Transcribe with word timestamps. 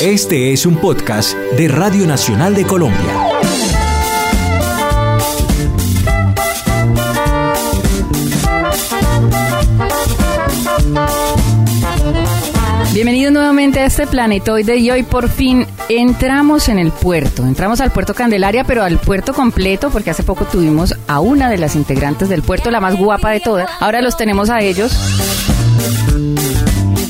Este 0.00 0.54
es 0.54 0.64
un 0.64 0.76
podcast 0.76 1.36
de 1.58 1.68
Radio 1.68 2.06
Nacional 2.06 2.54
de 2.54 2.64
Colombia. 2.64 2.98
Bienvenidos 12.94 13.34
nuevamente 13.34 13.80
a 13.80 13.84
este 13.84 14.06
planetoide 14.06 14.78
y 14.78 14.90
hoy 14.90 15.02
por 15.02 15.28
fin 15.28 15.66
entramos 15.90 16.70
en 16.70 16.78
el 16.78 16.92
puerto. 16.92 17.44
Entramos 17.44 17.82
al 17.82 17.90
puerto 17.90 18.14
Candelaria, 18.14 18.64
pero 18.64 18.82
al 18.82 18.98
puerto 18.98 19.34
completo 19.34 19.90
porque 19.90 20.08
hace 20.08 20.22
poco 20.22 20.46
tuvimos 20.46 20.94
a 21.08 21.20
una 21.20 21.50
de 21.50 21.58
las 21.58 21.76
integrantes 21.76 22.30
del 22.30 22.40
puerto, 22.42 22.70
la 22.70 22.80
más 22.80 22.96
guapa 22.96 23.32
de 23.32 23.40
todas. 23.40 23.68
Ahora 23.80 24.00
los 24.00 24.16
tenemos 24.16 24.48
a 24.48 24.62
ellos. 24.62 24.96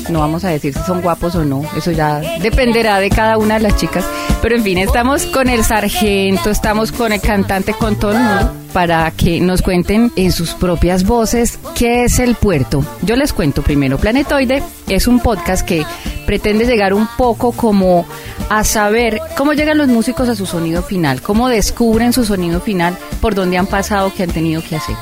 No 0.09 0.19
vamos 0.19 0.43
a 0.43 0.49
decir 0.49 0.73
si 0.73 0.83
son 0.83 1.01
guapos 1.01 1.35
o 1.35 1.45
no, 1.45 1.63
eso 1.75 1.91
ya 1.91 2.19
dependerá 2.41 2.99
de 2.99 3.09
cada 3.09 3.37
una 3.37 3.55
de 3.55 3.61
las 3.61 3.77
chicas. 3.77 4.05
Pero 4.41 4.55
en 4.55 4.63
fin, 4.63 4.77
estamos 4.77 5.25
con 5.25 5.49
el 5.49 5.63
sargento, 5.63 6.49
estamos 6.49 6.91
con 6.91 7.11
el 7.11 7.21
cantante, 7.21 7.73
con 7.73 7.97
todo 7.97 8.13
el 8.13 8.19
mundo 8.19 8.61
para 8.71 9.11
que 9.11 9.39
nos 9.39 9.61
cuenten 9.61 10.11
en 10.15 10.31
sus 10.31 10.53
propias 10.53 11.03
voces 11.03 11.59
qué 11.75 12.05
es 12.05 12.19
el 12.19 12.35
puerto. 12.35 12.83
Yo 13.01 13.15
les 13.15 13.33
cuento 13.33 13.61
primero, 13.61 13.97
Planetoide 13.97 14.63
es 14.87 15.07
un 15.07 15.19
podcast 15.19 15.65
que 15.65 15.85
pretende 16.25 16.65
llegar 16.65 16.93
un 16.93 17.07
poco 17.17 17.51
como 17.51 18.05
a 18.49 18.63
saber 18.63 19.19
cómo 19.37 19.53
llegan 19.53 19.77
los 19.77 19.87
músicos 19.87 20.29
a 20.29 20.35
su 20.35 20.45
sonido 20.45 20.81
final, 20.81 21.21
cómo 21.21 21.49
descubren 21.49 22.13
su 22.13 22.25
sonido 22.25 22.61
final, 22.61 22.97
por 23.19 23.35
dónde 23.35 23.57
han 23.57 23.67
pasado, 23.67 24.11
qué 24.15 24.23
han 24.23 24.31
tenido 24.31 24.61
que 24.61 24.75
hacer. 24.75 24.95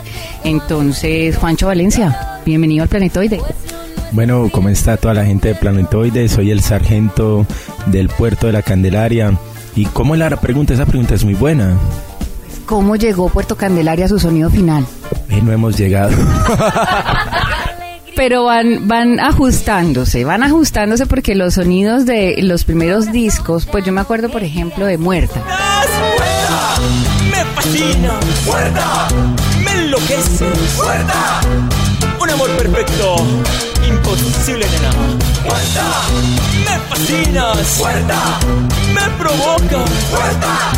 Entonces, 0.44 1.38
Juancho 1.38 1.68
Valencia, 1.68 2.40
bienvenido 2.46 2.84
al 2.84 2.90
Planetoide. 2.90 3.42
Bueno, 4.12 4.50
¿cómo 4.52 4.70
está 4.70 4.98
toda 4.98 5.14
la 5.14 5.26
gente 5.26 5.50
de 5.50 5.56
Planetoide? 5.56 6.28
Soy 6.30 6.52
el 6.52 6.62
sargento 6.62 7.46
del 7.88 8.10
puerto 8.10 8.48
de 8.48 8.54
la 8.54 8.62
Candelaria. 8.64 9.38
¿Y 9.76 9.86
cómo 9.86 10.16
es 10.16 10.20
la 10.20 10.30
pregunta? 10.32 10.74
Esa 10.74 10.86
pregunta 10.86 11.14
es 11.14 11.24
muy 11.24 11.36
buena. 11.36 11.78
¿Cómo 12.66 12.96
llegó 12.96 13.30
Puerto 13.30 13.56
Candelaria 13.56 14.06
a 14.06 14.08
su 14.08 14.20
sonido 14.20 14.50
final? 14.50 14.86
Eh, 15.30 15.42
no 15.44 15.52
hemos 15.52 15.78
llegado. 15.78 16.12
Pero 18.16 18.44
van, 18.44 18.88
van 18.88 19.20
ajustándose, 19.20 20.26
van 20.26 20.44
ajustándose 20.44 21.06
porque 21.06 21.36
los 21.36 21.54
sonidos 21.54 22.06
de 22.06 22.36
los 22.42 22.66
primeros 22.66 23.12
discos, 23.12 23.66
pues 23.66 23.86
yo 23.86 23.94
me 23.94 24.02
acuerdo, 24.02 24.30
por 24.30 24.44
ejemplo, 24.44 24.86
de 24.86 24.98
Muerta. 24.98 25.40
¡Muerta! 25.40 26.82
¡Me 27.32 27.46
fascina! 27.56 28.20
¡Muerta! 28.46 29.08
¡Me 29.64 29.72
enloquece! 29.72 30.46
¡Muerta! 30.76 31.42
Un 32.22 32.30
amor 32.30 32.50
perfecto, 32.58 33.16
imposible, 33.88 34.66
nena. 34.70 34.92
¡Muerta! 35.44 35.86
¡Me 36.66 36.80
fascinas! 36.90 37.78
¡Muerta! 37.80 38.40
¡Me 38.94 39.10
provoca! 39.18 39.86
¡Muerta! 40.12 40.72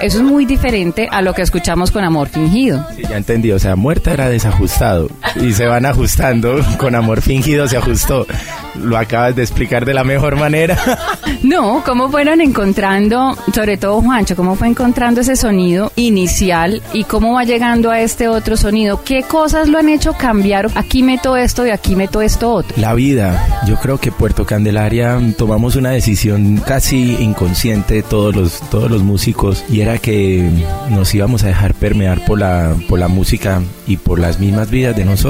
Eso 0.00 0.18
es 0.18 0.22
muy 0.22 0.46
diferente 0.46 1.08
a 1.10 1.22
lo 1.22 1.34
que 1.34 1.42
escuchamos 1.42 1.90
con 1.90 2.04
Amor 2.04 2.28
Fingido. 2.28 2.86
Sí, 2.94 3.02
ya 3.02 3.16
entendí. 3.16 3.50
O 3.50 3.58
sea, 3.58 3.74
muerta 3.74 4.12
era 4.12 4.28
desajustado. 4.28 5.08
Y 5.40 5.52
se 5.52 5.66
van 5.66 5.86
ajustando. 5.86 6.60
Con 6.78 6.94
Amor 6.94 7.22
Fingido 7.22 7.68
se 7.68 7.76
ajustó. 7.76 8.26
Lo 8.74 8.96
acabas 8.96 9.34
de 9.36 9.42
explicar 9.42 9.84
de 9.84 9.94
la 9.94 10.04
mejor 10.04 10.36
manera. 10.36 10.76
No, 11.42 11.84
¿cómo 11.84 12.10
fueron 12.10 12.40
encontrando, 12.40 13.36
sobre 13.54 13.76
todo 13.76 14.00
Juancho, 14.00 14.34
cómo 14.34 14.56
fue 14.56 14.66
encontrando 14.66 15.20
ese 15.20 15.36
sonido 15.36 15.92
inicial 15.94 16.82
y 16.92 17.04
cómo 17.04 17.34
va 17.34 17.44
llegando 17.44 17.90
a 17.90 18.00
este 18.00 18.26
otro 18.26 18.56
sonido? 18.56 19.04
¿Qué 19.04 19.22
cosas 19.22 19.68
lo 19.68 19.78
han 19.78 19.88
hecho 19.88 20.14
cambiar? 20.14 20.68
Aquí 20.74 21.04
meto 21.04 21.36
esto 21.36 21.64
y 21.64 21.70
aquí 21.70 21.94
meto 21.94 22.22
esto 22.22 22.52
otro. 22.52 22.74
La 22.76 22.92
vida. 22.94 23.62
Yo 23.68 23.76
creo 23.76 23.98
que 23.98 24.10
Puerto 24.10 24.46
Candelaria 24.46 25.20
tomamos 25.36 25.76
una 25.76 25.90
decisión 25.90 26.56
casi 26.66 27.14
inconsciente 27.22 28.02
todos 28.02 28.34
los, 28.34 28.60
todos 28.68 28.90
los 28.90 29.04
músicos 29.04 29.64
y 29.68 29.80
era 29.80 29.98
que 29.98 30.50
nos 30.90 31.14
íbamos 31.14 31.44
a 31.44 31.48
dejar 31.48 31.74
permear 31.74 32.24
por 32.24 32.40
la, 32.40 32.74
por 32.88 32.98
la 32.98 33.08
música 33.08 33.62
y 33.86 33.96
por 33.96 34.18
las 34.18 34.40
mismas 34.40 34.70
vidas 34.70 34.96
de 34.96 35.04
nosotros. 35.04 35.27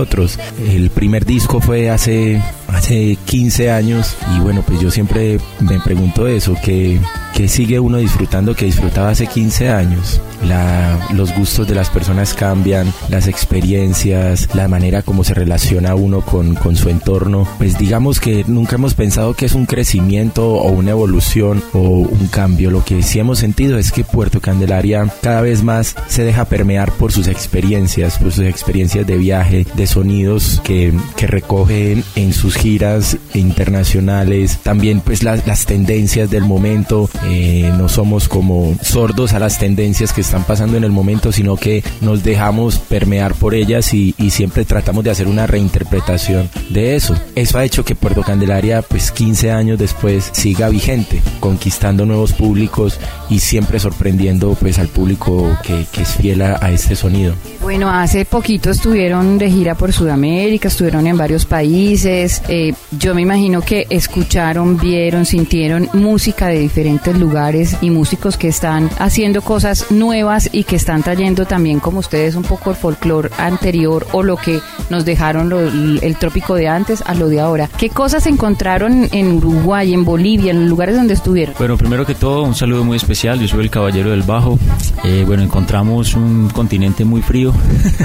El 0.64 0.90
primer 0.90 1.24
disco 1.24 1.60
fue 1.60 1.90
hace, 1.90 2.40
hace 2.68 3.16
15 3.24 3.70
años 3.70 4.16
y 4.36 4.40
bueno, 4.40 4.62
pues 4.66 4.80
yo 4.80 4.90
siempre 4.90 5.38
me 5.60 5.80
pregunto 5.80 6.26
eso, 6.26 6.54
que, 6.62 7.00
que 7.34 7.48
sigue 7.48 7.80
uno 7.80 7.98
disfrutando 7.98 8.54
que 8.54 8.66
disfrutaba 8.66 9.10
hace 9.10 9.26
15 9.26 9.70
años. 9.70 10.20
La, 10.44 11.08
los 11.14 11.34
gustos 11.34 11.66
de 11.66 11.74
las 11.74 11.90
personas 11.90 12.32
cambian, 12.32 12.92
las 13.08 13.26
experiencias, 13.26 14.48
la 14.54 14.68
manera 14.68 15.02
como 15.02 15.24
se 15.24 15.34
relaciona 15.34 15.96
uno 15.96 16.20
con, 16.20 16.54
con 16.54 16.76
su 16.76 16.88
entorno. 16.88 17.48
Pues 17.58 17.76
digamos 17.76 18.20
que 18.20 18.44
nunca 18.46 18.76
hemos 18.76 18.94
pensado 18.94 19.34
que 19.34 19.46
es 19.46 19.54
un 19.54 19.66
crecimiento 19.66 20.48
o 20.48 20.70
una 20.70 20.92
evolución 20.92 21.62
o 21.72 21.80
un 21.80 22.28
cambio. 22.28 22.70
Lo 22.70 22.84
que 22.84 23.02
sí 23.02 23.18
hemos 23.18 23.38
sentido 23.38 23.78
es 23.78 23.90
que 23.90 24.04
Puerto 24.04 24.40
Candelaria 24.40 25.12
cada 25.22 25.40
vez 25.40 25.64
más 25.64 25.96
se 26.06 26.22
deja 26.22 26.44
permear 26.44 26.92
por 26.92 27.10
sus 27.10 27.26
experiencias, 27.26 28.18
por 28.18 28.30
sus 28.30 28.44
experiencias 28.44 29.06
de 29.06 29.16
viaje, 29.16 29.66
de 29.74 29.86
sonidos 29.86 30.60
que, 30.62 30.92
que 31.16 31.26
recogen 31.26 32.04
en 32.14 32.32
sus 32.32 32.57
giras 32.58 33.16
internacionales, 33.34 34.58
también 34.62 35.00
pues 35.00 35.22
las, 35.22 35.66
tendencias 35.66 36.30
del 36.30 36.44
momento, 36.44 37.08
eh, 37.24 37.72
no 37.76 37.88
somos 37.88 38.28
como 38.28 38.76
sordos 38.82 39.32
a 39.32 39.38
las 39.38 39.58
tendencias 39.58 40.12
que 40.12 40.20
están 40.20 40.44
pasando 40.44 40.76
en 40.76 40.84
el 40.84 40.90
momento, 40.90 41.32
sino 41.32 41.56
que 41.56 41.82
nos 42.00 42.22
dejamos 42.22 42.78
permear 42.78 43.34
por 43.34 43.54
ellas 43.54 43.94
y, 43.94 44.14
siempre 44.28 44.64
tratamos 44.64 45.04
de 45.04 45.10
hacer 45.10 45.26
una 45.26 45.46
reinterpretación 45.46 46.50
de 46.68 46.96
eso. 46.96 47.16
Eso 47.34 47.58
ha 47.58 47.64
hecho 47.64 47.84
que 47.84 47.94
Puerto 47.94 48.22
Candelaria 48.22 48.82
pues 48.82 49.10
15 49.10 49.50
años 49.50 49.78
después 49.78 50.30
siga 50.32 50.68
vigente, 50.68 51.20
conquistando 51.40 52.04
nuevos 52.04 52.34
públicos 52.34 53.00
y 53.30 53.38
siempre 53.40 53.80
sorprendiendo 53.80 54.54
pues 54.60 54.78
al 54.78 54.88
público 54.88 55.56
que, 55.64 55.86
que 55.90 56.02
es 56.02 56.10
fiel 56.10 56.42
a, 56.42 56.58
a 56.60 56.70
este 56.70 56.94
sonido. 56.94 57.34
Bueno, 57.68 57.90
hace 57.90 58.24
poquito 58.24 58.70
estuvieron 58.70 59.36
de 59.36 59.50
gira 59.50 59.74
por 59.74 59.92
Sudamérica, 59.92 60.68
estuvieron 60.68 61.06
en 61.06 61.18
varios 61.18 61.44
países. 61.44 62.40
Eh, 62.48 62.72
yo 62.98 63.14
me 63.14 63.20
imagino 63.20 63.60
que 63.60 63.86
escucharon, 63.90 64.78
vieron, 64.78 65.26
sintieron 65.26 65.86
música 65.92 66.46
de 66.46 66.60
diferentes 66.60 67.14
lugares 67.18 67.76
y 67.82 67.90
músicos 67.90 68.38
que 68.38 68.48
están 68.48 68.88
haciendo 68.98 69.42
cosas 69.42 69.90
nuevas 69.90 70.48
y 70.50 70.64
que 70.64 70.76
están 70.76 71.02
trayendo 71.02 71.44
también, 71.44 71.78
como 71.78 71.98
ustedes, 71.98 72.36
un 72.36 72.42
poco 72.42 72.70
el 72.70 72.76
folclore 72.76 73.28
anterior 73.36 74.06
o 74.12 74.22
lo 74.22 74.38
que 74.38 74.60
nos 74.88 75.04
dejaron 75.04 75.50
lo- 75.50 75.60
el 75.60 76.16
trópico 76.18 76.54
de 76.54 76.68
antes 76.68 77.02
a 77.04 77.12
lo 77.14 77.28
de 77.28 77.38
ahora. 77.40 77.68
¿Qué 77.76 77.90
cosas 77.90 78.26
encontraron 78.26 79.10
en 79.12 79.36
Uruguay, 79.36 79.92
en 79.92 80.06
Bolivia, 80.06 80.52
en 80.52 80.60
los 80.62 80.70
lugares 80.70 80.96
donde 80.96 81.12
estuvieron? 81.12 81.54
Bueno, 81.58 81.76
primero 81.76 82.06
que 82.06 82.14
todo, 82.14 82.44
un 82.44 82.54
saludo 82.54 82.82
muy 82.82 82.96
especial. 82.96 83.38
Yo 83.38 83.46
soy 83.46 83.60
el 83.64 83.70
Caballero 83.70 84.08
del 84.12 84.22
Bajo. 84.22 84.58
Eh, 85.04 85.24
bueno, 85.26 85.42
encontramos 85.42 86.14
un 86.14 86.48
continente 86.48 87.04
muy 87.04 87.20
frío, 87.20 87.52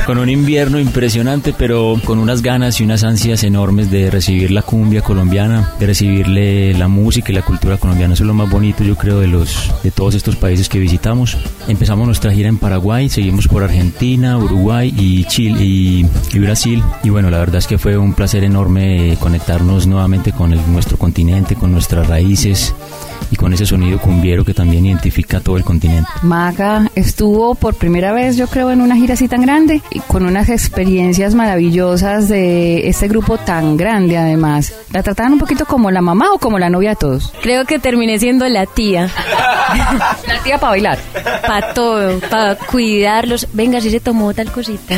con 0.06 0.18
un 0.18 0.30
invierno 0.30 0.80
impresionante, 0.80 1.54
pero 1.58 2.00
con 2.04 2.20
unas 2.20 2.42
ganas 2.42 2.80
y 2.80 2.84
unas 2.84 3.04
ansias 3.04 3.44
enormes 3.44 3.90
de 3.92 4.12
recibir 4.12 4.52
la 4.52 4.62
cumbia 4.62 5.02
colombiana, 5.02 5.74
de 5.80 5.88
recibirle 5.88 6.74
la 6.74 6.88
música 6.88 7.32
y 7.32 7.36
la 7.36 7.42
cultura 7.42 7.78
colombiana. 7.78 8.14
Eso 8.14 8.24
es 8.24 8.28
lo 8.28 8.34
más 8.34 8.50
bonito, 8.50 8.84
yo 8.84 8.96
creo, 8.96 9.20
de 9.20 9.28
los 9.28 9.72
de 9.84 9.92
todos 9.92 10.16
estos 10.16 10.36
países 10.36 10.70
que 10.70 10.80
visitamos. 10.80 11.38
Empezamos 11.68 12.06
nuestra 12.06 12.32
gira 12.32 12.50
en 12.50 12.58
Paraguay, 12.58 13.10
seguimos 13.10 13.48
por 13.48 13.64
Argentina, 13.64 14.38
Uruguay 14.38 14.94
y 14.98 15.24
Chile 15.26 15.64
y, 15.64 16.06
Brasil. 16.40 16.84
Y 17.04 17.10
bueno, 17.10 17.30
la 17.30 17.40
verdad 17.40 17.58
es 17.58 17.68
que 17.68 17.78
fue 17.78 17.98
un 17.98 18.14
placer 18.14 18.44
enorme 18.44 19.18
conectarnos 19.20 19.88
nuevamente 19.88 20.32
con 20.32 20.52
nuestro 20.72 20.98
continente, 20.98 21.56
con 21.56 21.72
nuestras 21.72 22.08
raíces 22.08 22.74
y 23.34 23.36
con 23.36 23.52
ese 23.52 23.66
sonido 23.66 23.98
cumbiero 24.00 24.46
que 24.46 24.54
también 24.54 24.86
identifica 24.86 25.40
todo 25.40 25.58
el 25.58 25.64
continente. 25.64 26.08
Maga 26.22 26.90
estuvo 26.94 27.56
por 27.56 27.74
primera 27.74 28.14
vez, 28.14 28.38
yo 28.38 28.46
creo, 28.48 28.70
en 28.70 28.80
una 28.80 28.96
gira 28.96 29.16
así 29.16 29.28
tan 29.28 29.42
grande 29.42 29.82
y 29.90 30.00
con 30.02 30.24
unas 30.26 30.50
experiencias 30.50 31.34
maravillosas 31.34 32.30
de 32.30 32.88
este 32.88 33.08
grupo 33.08 33.40
tan 33.40 33.76
grande 33.76 34.18
además. 34.20 34.72
¿La 34.92 35.02
trataban 35.02 35.34
un 35.34 35.40
poquito 35.40 35.66
como 35.66 35.90
la 35.90 36.02
mamá 36.02 36.28
o 36.32 36.38
como 36.38 36.60
la 36.60 36.70
novia 36.70 36.92
de 36.92 36.96
todos? 36.98 37.34
Creo 37.42 37.66
que 37.66 37.80
terminé 37.80 38.20
siendo 38.20 38.48
la 38.48 38.68
tía. 38.68 39.10
La 40.28 40.44
tía 40.44 40.58
para 40.60 40.72
bailar. 40.72 41.00
Para 41.48 41.74
todo, 41.74 42.20
para 42.30 42.56
cuidarlos. 42.56 43.48
Venga, 43.54 43.82
si 43.82 43.90
se 43.90 44.00
tomó 44.00 44.34
tal 44.34 44.52
cosita. 44.52 44.96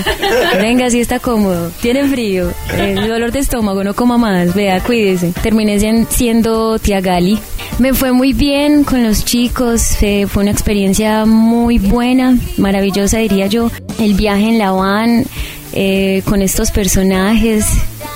Venga, 0.60 0.90
si 0.90 1.00
está 1.00 1.20
cómodo. 1.20 1.72
Tiene 1.82 2.06
frío. 2.08 2.52
El 2.78 3.08
dolor 3.08 3.32
de 3.32 3.40
estómago, 3.40 3.84
no 3.84 3.94
coma 3.94 4.18
más. 4.18 4.54
Vea, 4.54 4.82
cuídese. 4.82 5.32
Terminé 5.42 5.80
sien- 5.80 6.08
siendo 6.10 6.78
tía 6.80 7.00
Gali. 7.00 7.40
Me 7.80 7.94
fue 7.94 8.12
muy 8.12 8.25
bien 8.34 8.84
con 8.84 9.04
los 9.04 9.26
chicos. 9.26 9.98
fue 10.00 10.44
una 10.44 10.52
experiencia 10.52 11.26
muy 11.26 11.80
buena, 11.80 12.38
maravillosa, 12.58 13.18
diría 13.18 13.48
yo. 13.48 13.72
El 14.00 14.14
viaje 14.14 14.50
en 14.50 14.58
la 14.58 14.72
van 14.72 15.26
eh, 15.74 16.22
con 16.26 16.42
estos 16.42 16.72
personajes 16.72 17.66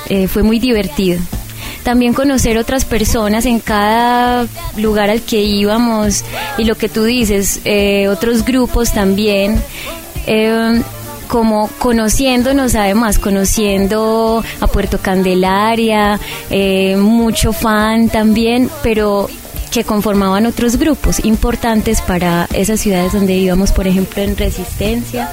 eh, 0.09 0.27
fue 0.27 0.43
muy 0.43 0.59
divertido. 0.59 1.19
También 1.83 2.13
conocer 2.13 2.57
otras 2.57 2.85
personas 2.85 3.45
en 3.45 3.59
cada 3.59 4.47
lugar 4.77 5.09
al 5.09 5.21
que 5.21 5.41
íbamos 5.41 6.23
y 6.57 6.65
lo 6.65 6.75
que 6.75 6.89
tú 6.89 7.03
dices, 7.03 7.61
eh, 7.65 8.07
otros 8.07 8.45
grupos 8.45 8.93
también. 8.93 9.61
Eh, 10.27 10.81
como 11.29 11.69
conociéndonos 11.77 12.73
además, 12.73 13.19
conociendo 13.19 14.43
a 14.59 14.67
Puerto 14.67 14.97
Candelaria, 14.97 16.19
eh, 16.49 16.97
mucho 16.97 17.53
fan 17.53 18.09
también, 18.09 18.69
pero 18.81 19.29
que 19.79 19.85
conformaban 19.85 20.45
otros 20.45 20.75
grupos 20.75 21.23
importantes 21.23 22.01
para 22.01 22.49
esas 22.51 22.81
ciudades 22.81 23.13
donde 23.13 23.35
íbamos, 23.35 23.71
por 23.71 23.87
ejemplo, 23.87 24.21
en 24.21 24.35
Resistencia. 24.35 25.29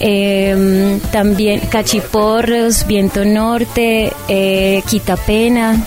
Eh, 0.00 0.98
también 1.12 1.60
Cachiporros, 1.60 2.84
Viento 2.88 3.24
Norte, 3.24 4.12
eh, 4.26 4.82
Quitapena. 4.88 5.80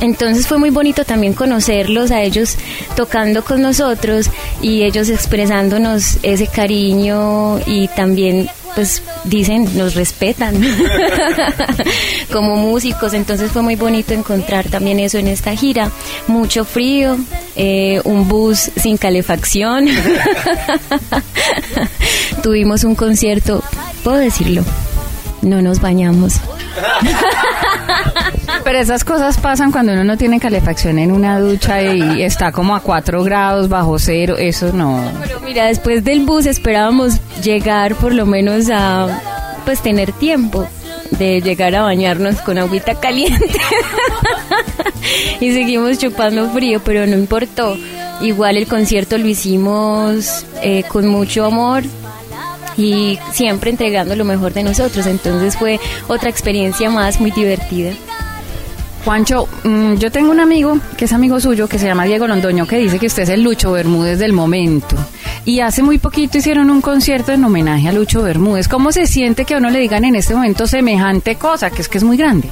Entonces 0.00 0.48
fue 0.48 0.58
muy 0.58 0.70
bonito 0.70 1.04
también 1.04 1.34
conocerlos 1.34 2.10
a 2.10 2.22
ellos 2.22 2.56
tocando 2.96 3.44
con 3.44 3.62
nosotros 3.62 4.28
y 4.60 4.82
ellos 4.82 5.08
expresándonos 5.08 6.18
ese 6.24 6.48
cariño 6.48 7.60
y 7.64 7.86
también 7.86 8.50
pues 8.76 9.02
dicen 9.24 9.76
nos 9.76 9.94
respetan 9.94 10.54
como 12.32 12.56
músicos. 12.56 13.14
Entonces 13.14 13.50
fue 13.50 13.62
muy 13.62 13.74
bonito 13.74 14.14
encontrar 14.14 14.68
también 14.68 15.00
eso 15.00 15.18
en 15.18 15.26
esta 15.26 15.56
gira. 15.56 15.90
Mucho 16.28 16.64
frío 16.64 17.16
eh, 17.56 18.00
un 18.04 18.28
bus 18.28 18.70
sin 18.76 18.98
calefacción. 18.98 19.86
Tuvimos 22.42 22.84
un 22.84 22.94
concierto 22.94 23.62
puedo 24.04 24.18
decirlo 24.18 24.62
no 25.42 25.62
nos 25.62 25.80
bañamos 25.80 26.34
Pero 28.66 28.80
esas 28.80 29.04
cosas 29.04 29.38
pasan 29.38 29.70
cuando 29.70 29.92
uno 29.92 30.02
no 30.02 30.16
tiene 30.16 30.40
calefacción 30.40 30.98
en 30.98 31.12
una 31.12 31.38
ducha 31.38 31.82
y 31.82 32.20
está 32.22 32.50
como 32.50 32.74
a 32.74 32.80
4 32.80 33.22
grados 33.22 33.68
bajo 33.68 33.96
cero. 34.00 34.34
Eso 34.36 34.72
no. 34.72 35.08
Pero 35.22 35.38
mira, 35.38 35.66
después 35.66 36.02
del 36.02 36.26
bus 36.26 36.46
esperábamos 36.46 37.20
llegar 37.44 37.94
por 37.94 38.12
lo 38.12 38.26
menos 38.26 38.68
a 38.68 39.22
pues 39.64 39.80
tener 39.82 40.10
tiempo 40.10 40.66
de 41.12 41.40
llegar 41.42 41.76
a 41.76 41.82
bañarnos 41.82 42.40
con 42.40 42.58
agüita 42.58 42.98
caliente. 42.98 43.46
y 45.40 45.52
seguimos 45.52 45.98
chupando 45.98 46.50
frío, 46.50 46.80
pero 46.84 47.06
no 47.06 47.16
importó. 47.16 47.78
Igual 48.20 48.56
el 48.56 48.66
concierto 48.66 49.16
lo 49.16 49.28
hicimos 49.28 50.44
eh, 50.60 50.82
con 50.88 51.06
mucho 51.06 51.44
amor, 51.44 51.84
y 52.76 53.18
siempre 53.32 53.70
entregando 53.70 54.16
lo 54.16 54.24
mejor 54.24 54.52
de 54.52 54.62
nosotros. 54.62 55.06
Entonces 55.06 55.56
fue 55.56 55.80
otra 56.08 56.30
experiencia 56.30 56.90
más 56.90 57.20
muy 57.20 57.30
divertida. 57.30 57.92
Juancho, 59.06 59.48
mm, 59.62 59.94
yo 59.98 60.10
tengo 60.10 60.32
un 60.32 60.40
amigo 60.40 60.80
que 60.96 61.04
es 61.04 61.12
amigo 61.12 61.38
suyo 61.38 61.68
que 61.68 61.78
se 61.78 61.86
llama 61.86 62.06
Diego 62.06 62.26
Londoño 62.26 62.66
que 62.66 62.76
dice 62.78 62.98
que 62.98 63.06
usted 63.06 63.22
es 63.22 63.28
el 63.28 63.44
Lucho 63.44 63.70
Bermúdez 63.70 64.18
del 64.18 64.32
momento. 64.32 64.96
Y 65.44 65.60
hace 65.60 65.84
muy 65.84 65.98
poquito 65.98 66.38
hicieron 66.38 66.70
un 66.70 66.80
concierto 66.80 67.30
en 67.30 67.44
homenaje 67.44 67.86
a 67.86 67.92
Lucho 67.92 68.20
Bermúdez. 68.22 68.66
¿Cómo 68.66 68.90
se 68.90 69.06
siente 69.06 69.44
que 69.44 69.54
a 69.54 69.58
uno 69.58 69.70
le 69.70 69.78
digan 69.78 70.04
en 70.04 70.16
este 70.16 70.34
momento 70.34 70.66
semejante 70.66 71.36
cosa, 71.36 71.70
que 71.70 71.82
es 71.82 71.88
que 71.88 71.98
es 71.98 72.04
muy 72.04 72.16
grande? 72.16 72.48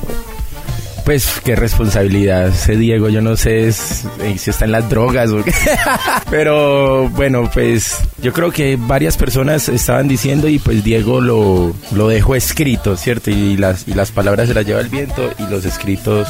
Pues 1.04 1.40
qué 1.44 1.54
responsabilidad 1.54 2.48
ese 2.48 2.76
Diego, 2.76 3.10
yo 3.10 3.20
no 3.20 3.36
sé 3.36 3.70
si 3.72 4.50
está 4.50 4.64
en 4.64 4.72
las 4.72 4.88
drogas 4.88 5.30
o 5.30 5.44
qué. 5.44 5.52
Pero 6.30 7.10
bueno, 7.10 7.50
pues 7.52 7.98
yo 8.22 8.32
creo 8.32 8.50
que 8.50 8.76
varias 8.80 9.18
personas 9.18 9.68
estaban 9.68 10.08
diciendo 10.08 10.48
y 10.48 10.58
pues 10.58 10.82
Diego 10.82 11.20
lo, 11.20 11.74
lo 11.94 12.08
dejó 12.08 12.34
escrito, 12.36 12.96
¿cierto? 12.96 13.30
Y 13.30 13.58
las, 13.58 13.86
y 13.86 13.92
las 13.92 14.12
palabras 14.12 14.48
se 14.48 14.54
las 14.54 14.64
lleva 14.64 14.80
el 14.80 14.88
viento 14.88 15.30
y 15.38 15.50
los 15.50 15.66
escritos 15.66 16.26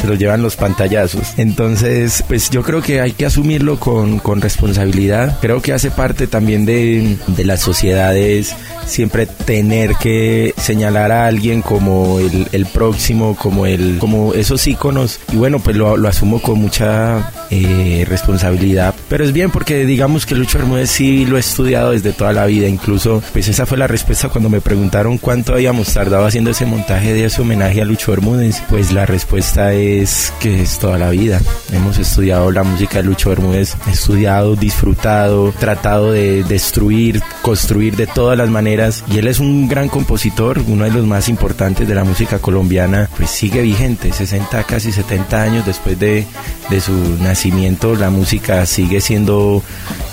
se 0.00 0.06
los 0.08 0.18
llevan 0.18 0.42
los 0.42 0.56
pantallazos. 0.56 1.34
Entonces, 1.36 2.24
pues 2.26 2.50
yo 2.50 2.62
creo 2.62 2.82
que 2.82 3.00
hay 3.00 3.12
que 3.12 3.26
asumirlo 3.26 3.78
con, 3.78 4.18
con 4.18 4.40
responsabilidad. 4.40 5.38
Creo 5.40 5.62
que 5.62 5.72
hace 5.72 5.92
parte 5.92 6.26
también 6.26 6.64
de, 6.64 7.16
de 7.28 7.44
las 7.44 7.60
sociedades 7.60 8.54
siempre 8.88 9.26
tener 9.26 9.94
que 9.96 10.54
señalar 10.56 11.12
a 11.12 11.26
alguien 11.26 11.62
como 11.62 12.18
el, 12.18 12.48
el 12.52 12.66
próximo, 12.66 13.36
como 13.36 13.66
el 13.66 13.98
esos 14.34 14.66
iconos 14.66 15.20
y 15.32 15.36
bueno 15.36 15.58
pues 15.58 15.76
lo, 15.76 15.96
lo 15.96 16.08
asumo 16.08 16.40
con 16.40 16.60
mucha 16.60 17.32
eh, 17.50 18.04
responsabilidad 18.08 18.94
pero 19.08 19.24
es 19.24 19.32
bien 19.32 19.50
porque 19.50 19.84
digamos 19.86 20.26
que 20.26 20.34
Lucho 20.34 20.58
Bermúdez 20.58 20.90
sí 20.90 21.24
lo 21.26 21.36
he 21.36 21.40
estudiado 21.40 21.92
desde 21.92 22.12
toda 22.12 22.32
la 22.32 22.46
vida 22.46 22.68
incluso 22.68 23.22
pues 23.32 23.48
esa 23.48 23.66
fue 23.66 23.78
la 23.78 23.86
respuesta 23.86 24.28
cuando 24.28 24.48
me 24.48 24.60
preguntaron 24.60 25.18
cuánto 25.18 25.54
habíamos 25.54 25.92
tardado 25.92 26.26
haciendo 26.26 26.50
ese 26.50 26.66
montaje 26.66 27.12
de 27.12 27.24
ese 27.24 27.42
homenaje 27.42 27.80
a 27.80 27.84
Lucho 27.84 28.12
Bermúdez 28.12 28.62
pues 28.68 28.92
la 28.92 29.06
respuesta 29.06 29.72
es 29.72 30.32
que 30.40 30.62
es 30.62 30.78
toda 30.78 30.98
la 30.98 31.10
vida. 31.10 31.40
Hemos 31.72 31.98
estudiado 31.98 32.50
la 32.50 32.62
música 32.62 32.98
de 32.98 33.04
Lucho 33.04 33.30
Bermúdez 33.30 33.76
estudiado 33.90 34.56
disfrutado 34.56 35.52
tratado 35.52 36.12
de 36.12 36.44
destruir 36.44 37.22
construir 37.42 37.96
de 37.96 38.06
todas 38.06 38.36
las 38.38 38.48
maneras 38.48 39.04
y 39.10 39.18
él 39.18 39.26
es 39.26 39.40
un 39.40 39.68
gran 39.68 39.88
compositor 39.88 40.60
uno 40.66 40.84
de 40.84 40.90
los 40.90 41.06
más 41.06 41.28
importantes 41.28 41.88
de 41.88 41.94
la 41.94 42.04
música 42.04 42.38
colombiana 42.38 43.08
pues 43.16 43.30
sigue 43.30 43.62
vigente 43.62 43.97
60, 44.00 44.64
casi 44.64 44.92
70 44.92 45.42
años 45.42 45.66
después 45.66 45.98
de, 45.98 46.26
de 46.70 46.80
su 46.80 46.92
nacimiento, 47.20 47.94
la 47.94 48.10
música 48.10 48.64
sigue 48.66 49.00
siendo, 49.00 49.62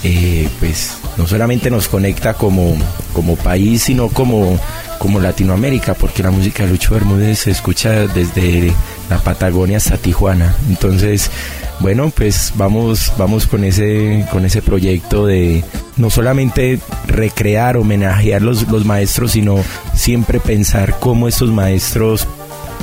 eh, 0.03 0.49
pues, 0.59 0.97
no 1.17 1.27
solamente 1.27 1.69
nos 1.69 1.87
conecta 1.87 2.33
como, 2.33 2.75
como 3.13 3.35
país, 3.35 3.83
sino 3.83 4.09
como, 4.09 4.59
como 4.99 5.19
Latinoamérica, 5.19 5.93
porque 5.93 6.23
la 6.23 6.31
música 6.31 6.63
de 6.63 6.71
Lucho 6.71 6.93
Bermúdez 6.93 7.39
se 7.39 7.51
escucha 7.51 8.07
desde 8.07 8.73
la 9.09 9.19
Patagonia 9.19 9.77
hasta 9.77 9.97
Tijuana. 9.97 10.55
Entonces, 10.67 11.29
bueno, 11.79 12.11
pues 12.15 12.53
vamos, 12.55 13.13
vamos 13.17 13.47
con 13.47 13.63
ese, 13.63 14.25
con 14.31 14.45
ese 14.45 14.61
proyecto 14.61 15.25
de 15.25 15.63
no 15.97 16.09
solamente 16.09 16.79
recrear, 17.07 17.77
homenajear 17.77 18.41
los, 18.41 18.67
los 18.69 18.85
maestros, 18.85 19.31
sino 19.31 19.57
siempre 19.93 20.39
pensar 20.39 20.97
cómo 20.99 21.27
estos 21.27 21.51
maestros 21.51 22.27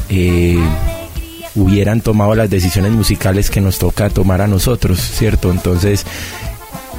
eh, 0.08 0.58
hubieran 1.54 2.00
tomado 2.00 2.34
las 2.34 2.48
decisiones 2.50 2.92
musicales 2.92 3.50
que 3.50 3.60
nos 3.60 3.78
toca 3.78 4.08
tomar 4.10 4.40
a 4.40 4.46
nosotros, 4.46 4.98
¿cierto? 5.00 5.50
Entonces, 5.50 6.04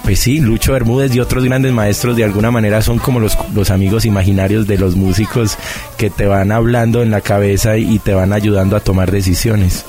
pues 0.04 0.20
sí, 0.20 0.40
Lucho 0.40 0.74
Bermúdez 0.74 1.16
y 1.16 1.20
otros 1.22 1.46
grandes 1.46 1.72
maestros 1.72 2.18
de 2.18 2.26
alguna 2.26 2.52
manera 2.52 2.82
son 2.82 3.00
como 3.00 3.20
los, 3.22 3.38
los 3.56 3.72
amigos 3.72 4.04
imaginarios 4.06 4.68
de 4.68 4.78
los 4.78 4.96
músicos 4.98 5.58
que 5.98 6.10
te 6.10 6.26
van 6.26 6.52
hablando 6.52 7.02
en 7.02 7.10
la 7.10 7.22
cabeza 7.22 7.78
y 7.78 8.00
te 8.00 8.14
van 8.14 8.34
ayudando 8.34 8.76
a 8.76 8.82
tomar 8.82 9.12
decisiones. 9.12 9.86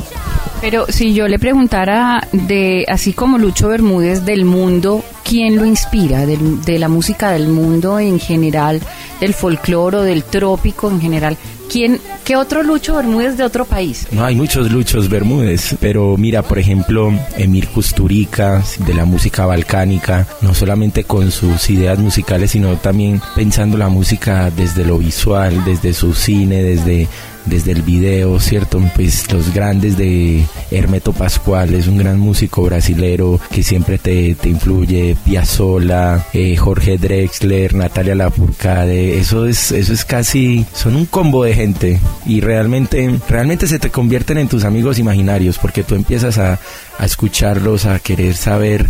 Pero 0.61 0.87
si 0.88 1.12
yo 1.14 1.26
le 1.28 1.38
preguntara 1.38 2.26
de, 2.32 2.87
así 2.88 3.12
como 3.12 3.38
Lucho 3.38 3.69
Bermúdez 3.69 4.25
del 4.25 4.44
mundo, 4.44 5.05
¿quién 5.25 5.56
lo 5.56 5.64
inspira? 5.67 6.25
Del- 6.26 6.62
de 6.62 6.78
la 6.78 6.88
música 6.88 7.32
del 7.32 7.49
mundo 7.49 7.99
en 7.99 8.19
general, 8.20 8.81
del 9.20 9.34
folclore, 9.34 10.02
del 10.05 10.22
trópico 10.25 10.88
en 10.90 11.00
general. 11.00 11.37
¿Quién, 11.70 12.00
¿Qué 12.25 12.37
otro 12.37 12.62
Lucho 12.62 12.94
Bermúdez 12.96 13.37
de 13.37 13.44
otro 13.44 13.64
país? 13.64 14.06
No, 14.11 14.25
hay 14.25 14.34
muchos 14.34 14.70
Luchos 14.70 15.08
Bermúdez, 15.08 15.76
pero 15.81 16.16
mira, 16.16 16.43
por 16.43 16.58
ejemplo, 16.58 17.12
Emir 17.36 17.69
Kusturica, 17.69 18.62
de 18.86 18.94
la 18.94 19.05
música 19.05 19.46
balcánica, 19.46 20.27
no 20.41 20.55
solamente 20.55 21.05
con 21.05 21.31
sus 21.31 21.69
ideas 21.70 21.98
musicales, 21.98 22.53
sino 22.53 22.77
también 22.77 23.20
pensando 23.34 23.77
la 23.77 23.88
música 23.88 24.50
desde 24.50 24.84
lo 24.84 24.98
visual, 24.98 25.65
desde 25.65 25.93
su 25.93 26.15
cine, 26.15 26.62
desde 26.62 27.08
desde 27.46 27.72
el 27.72 27.82
video, 27.82 28.41
¿cierto? 28.41 28.81
Pues 28.94 29.31
los 29.32 29.53
grandes 29.53 29.96
de 29.96 30.44
Hermeto 30.70 31.12
Pascual, 31.12 31.74
es 31.74 31.86
un 31.86 31.98
gran 31.98 32.19
músico 32.19 32.62
brasilero 32.62 33.41
que 33.50 33.62
siempre 33.62 33.98
te, 33.98 34.34
te 34.34 34.48
influye, 34.48 35.17
Piazzolla, 35.24 36.27
eh, 36.32 36.56
Jorge 36.56 36.98
Drexler, 36.98 37.74
Natalia 37.74 38.15
Lafourcade, 38.15 39.19
eso 39.19 39.46
es, 39.46 39.72
eso 39.72 39.93
es 39.93 40.05
casi, 40.05 40.65
son 40.72 40.96
un 40.96 41.06
combo 41.06 41.44
de 41.44 41.54
gente 41.55 42.01
y 42.27 42.41
realmente, 42.41 43.19
realmente 43.29 43.67
se 43.67 43.79
te 43.79 43.91
convierten 43.91 44.39
en 44.39 44.49
tus 44.49 44.65
amigos 44.65 44.99
imaginarios 44.99 45.58
porque 45.58 45.82
tú 45.82 45.94
empiezas 45.94 46.39
a, 46.39 46.58
a 46.99 47.05
escucharlos, 47.06 47.87
a 47.87 47.99
querer 48.01 48.34
saber 48.37 48.87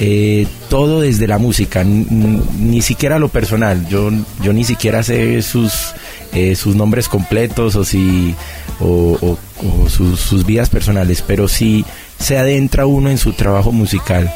eh, 0.00 0.46
todo 0.68 1.00
desde 1.02 1.26
la 1.26 1.38
música, 1.38 1.84
ni 1.84 2.82
siquiera 2.82 3.18
lo 3.18 3.28
personal. 3.28 3.86
Yo, 3.88 4.10
yo 4.42 4.52
ni 4.52 4.64
siquiera 4.64 5.02
sé 5.02 5.40
sus, 5.42 5.92
eh, 6.32 6.56
sus 6.56 6.74
nombres 6.74 7.08
completos 7.08 7.76
o 7.76 7.84
si 7.84 8.34
o- 8.80 9.36
o 9.62 9.88
sus, 9.90 10.18
sus 10.18 10.46
vidas 10.46 10.70
personales, 10.70 11.22
pero 11.26 11.46
sí 11.48 11.84
se 12.18 12.38
adentra 12.38 12.86
uno 12.86 13.10
en 13.10 13.18
su 13.18 13.32
trabajo 13.34 13.72
musical 13.72 14.32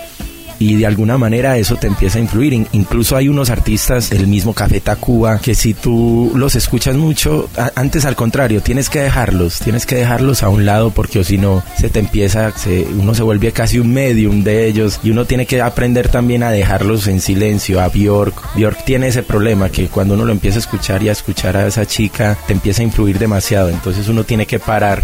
y 0.59 0.77
de 0.77 0.87
alguna 0.87 1.19
manera 1.19 1.59
eso 1.59 1.77
te 1.77 1.87
empieza 1.87 2.19
a 2.19 2.23
influir. 2.23 2.53
In- 2.53 2.67
incluso 2.73 3.17
hay 3.17 3.29
unos 3.29 3.51
artistas 3.51 4.11
del 4.11 4.27
mismo 4.27 4.55
Café 4.55 4.81
Tacuba 4.81 5.39
que 5.39 5.55
si 5.55 5.75
tú 5.75 6.33
los 6.35 6.55
escuchas 6.55 6.95
mucho, 6.97 7.49
antes 7.75 8.05
al 8.05 8.17
contrario, 8.17 8.61
tienes 8.63 8.89
que 8.89 9.01
dejarlos, 9.01 9.59
tienes 9.61 9.87
que 9.87 9.97
dejarlos 9.97 10.43
a 10.43 10.49
un 10.49 10.65
lado 10.65 10.91
porque 10.91 11.19
o 11.19 11.25
si 11.25 11.39
no 11.39 11.63
se 11.79 11.89
te 11.89 11.99
empieza, 11.99 12.53
se- 12.57 12.87
uno 12.99 13.15
se 13.15 13.23
vuelve 13.23 13.53
casi 13.53 13.79
un 13.79 13.93
medium 13.93 14.45
de 14.45 14.67
ellos 14.67 15.01
y 15.03 15.11
uno 15.11 15.25
tiene 15.25 15.47
que 15.47 15.61
aprender 15.61 16.09
también 16.09 16.43
a 16.43 16.51
dejarlos 16.51 17.07
en 17.09 17.21
silencio. 17.21 17.81
A 17.81 17.89
Bjork, 17.89 18.35
Bjork 18.57 18.85
tiene 18.85 19.09
ese 19.09 19.23
problema 19.23 19.69
que 19.71 19.89
cuando 19.89 20.15
uno 20.15 20.25
lo 20.25 20.33
empieza 20.33 20.59
a 20.59 20.61
escuchar 20.61 21.03
y 21.03 21.09
a 21.09 21.13
escuchar 21.13 21.57
a 21.57 21.67
esa 21.67 21.87
chica 21.87 22.37
te 22.47 22.53
empieza 22.53 22.83
a 22.83 22.85
influir 22.85 23.19
demasiado, 23.19 23.69
entonces 23.71 24.09
uno 24.09 24.25
tiene 24.25 24.47
que 24.47 24.59
parar 24.59 25.03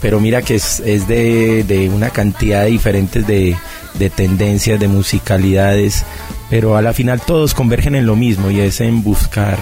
pero 0.00 0.20
mira 0.20 0.42
que 0.42 0.54
es, 0.54 0.78
es 0.86 1.08
de, 1.08 1.64
de 1.64 1.88
una 1.88 2.10
cantidad 2.10 2.62
de 2.62 2.70
diferentes 2.70 3.26
de, 3.26 3.56
de 3.98 4.10
tendencias, 4.10 4.78
de 4.80 4.88
musicalidades, 4.88 6.04
pero 6.50 6.76
a 6.76 6.82
la 6.82 6.92
final 6.92 7.20
todos 7.20 7.54
convergen 7.54 7.94
en 7.94 8.06
lo 8.06 8.16
mismo 8.16 8.50
y 8.50 8.60
es 8.60 8.80
en 8.80 9.02
buscar 9.02 9.58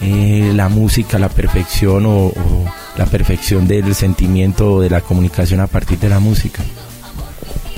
eh, 0.00 0.52
la 0.54 0.68
música, 0.68 1.18
la 1.18 1.28
perfección 1.28 2.06
o, 2.06 2.26
o 2.26 2.64
la 2.96 3.06
perfección 3.06 3.68
del 3.68 3.94
sentimiento 3.94 4.74
o 4.74 4.80
de 4.80 4.90
la 4.90 5.00
comunicación 5.00 5.60
a 5.60 5.66
partir 5.66 5.98
de 5.98 6.08
la 6.08 6.18
música. 6.18 6.62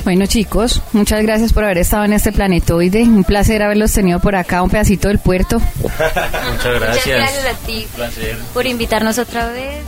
Bueno 0.05 0.25
chicos, 0.27 0.81
muchas 0.93 1.23
gracias 1.23 1.53
por 1.53 1.63
haber 1.65 1.77
estado 1.79 2.05
en 2.07 2.15
este 2.15 2.33
planetoide. 2.33 3.03
Un 3.03 3.23
placer 3.25 3.63
haberlos 3.63 3.93
tenido 3.93 4.19
por 4.19 4.35
acá, 4.35 4.63
un 4.63 4.71
pedacito 4.71 5.09
del 5.09 5.19
puerto. 5.19 5.61
Muchas 5.61 6.15
Muchas 6.55 7.07
gracias 7.07 7.45
a 7.47 7.67
ti 7.67 7.87
placer. 7.95 8.39
por 8.55 8.67
invitarnos 8.67 9.19
otra 9.19 9.49
vez. 9.51 9.85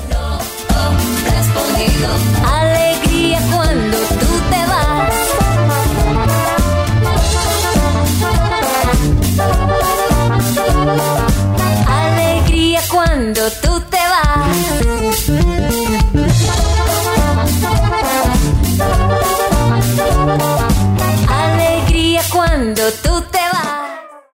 Alegría 1.65 2.13
cuando 2.45 2.92